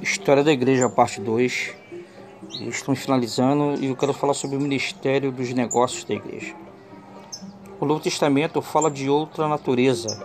[0.00, 1.74] História da Igreja, parte 2.
[2.68, 6.54] Estamos finalizando e eu quero falar sobre o ministério dos negócios da igreja.
[7.80, 10.24] O Novo Testamento fala de outra natureza,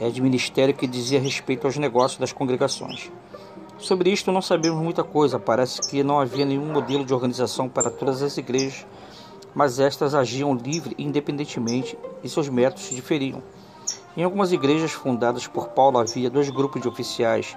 [0.00, 3.12] é de ministério que dizia respeito aos negócios das congregações.
[3.78, 7.90] Sobre isto não sabemos muita coisa, parece que não havia nenhum modelo de organização para
[7.90, 8.86] todas as igrejas,
[9.54, 13.42] mas estas agiam livre e independentemente e seus métodos diferiam.
[14.16, 17.56] Em algumas igrejas fundadas por Paulo havia dois grupos de oficiais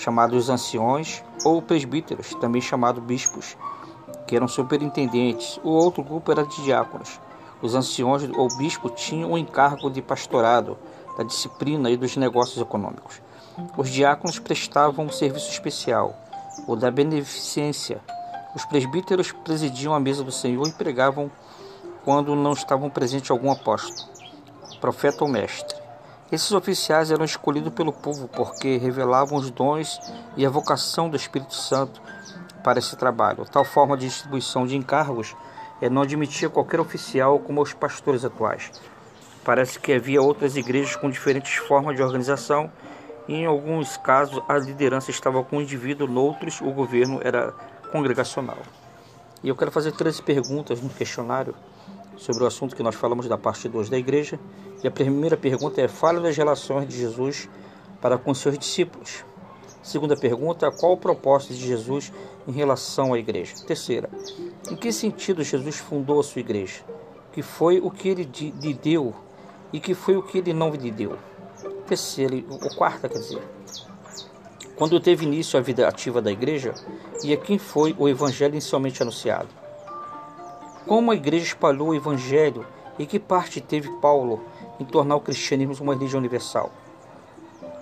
[0.00, 3.56] chamados anciões ou presbíteros, também chamados bispos,
[4.26, 5.60] que eram superintendentes.
[5.62, 7.20] O outro grupo era de diáconos.
[7.60, 10.78] Os anciões ou bispos tinham o encargo de pastorado,
[11.18, 13.20] da disciplina e dos negócios econômicos.
[13.76, 16.16] Os diáconos prestavam um serviço especial,
[16.66, 18.00] o da beneficência.
[18.54, 21.30] Os presbíteros presidiam a mesa do Senhor e pregavam
[22.04, 24.08] quando não estavam presentes algum apóstolo,
[24.80, 25.79] profeta ou mestre.
[26.32, 29.98] Esses oficiais eram escolhidos pelo povo porque revelavam os dons
[30.36, 32.00] e a vocação do Espírito Santo
[32.62, 33.44] para esse trabalho.
[33.50, 35.34] Tal forma de distribuição de encargos
[35.82, 38.70] eh, não admitia qualquer oficial como os pastores atuais.
[39.44, 42.70] Parece que havia outras igrejas com diferentes formas de organização
[43.26, 47.52] e em alguns casos a liderança estava com o indivíduo, noutros o governo era
[47.90, 48.58] congregacional.
[49.42, 51.56] E eu quero fazer três perguntas no questionário
[52.20, 54.38] sobre o assunto que nós falamos da parte 2 da igreja.
[54.84, 57.48] E a primeira pergunta é: fale das relações de Jesus
[58.00, 59.24] para com seus discípulos.
[59.82, 62.12] Segunda pergunta: qual o propósito de Jesus
[62.46, 63.54] em relação à igreja?
[63.66, 64.10] Terceira:
[64.70, 66.82] em que sentido Jesus fundou a sua igreja?
[67.32, 68.28] Que foi o que ele
[68.60, 69.14] lhe deu
[69.72, 71.16] e que foi o que ele não lhe deu?
[71.86, 73.42] Terceira, ou quarta, quer dizer.
[74.76, 76.74] Quando teve início a vida ativa da igreja
[77.22, 79.48] e a quem foi o evangelho inicialmente anunciado?
[80.90, 82.66] Como a igreja espalhou o evangelho
[82.98, 84.42] e que parte teve Paulo
[84.80, 86.68] em tornar o cristianismo uma religião universal?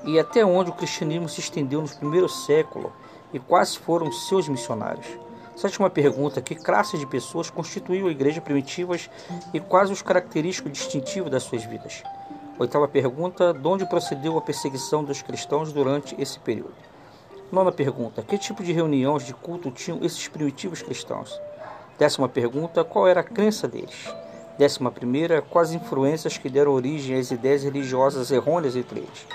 [0.04, 2.92] E até onde o cristianismo se estendeu no primeiro século
[3.32, 5.06] e quais foram seus missionários?
[5.56, 9.08] Sétima pergunta: que classe de pessoas constituiu a igreja primitivas
[9.54, 12.02] e quais os característicos distintivos das suas vidas?
[12.58, 16.74] Oitava pergunta: de onde procedeu a perseguição dos cristãos durante esse período?
[17.50, 21.41] Nona pergunta: que tipo de reuniões de culto tinham esses primitivos cristãos?
[21.98, 24.09] Décima pergunta: qual era a crença deles?
[24.56, 29.26] Décima primeira: quais influências que deram origem às ideias religiosas errôneas entre eles?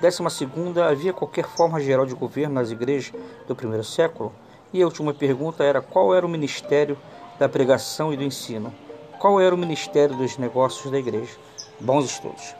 [0.00, 3.12] Décima segunda: havia qualquer forma geral de governo nas igrejas
[3.48, 4.32] do primeiro século?
[4.72, 6.96] E a última pergunta era: qual era o ministério
[7.40, 8.72] da pregação e do ensino?
[9.18, 11.36] Qual era o ministério dos negócios da igreja?
[11.80, 12.54] Bons estudos.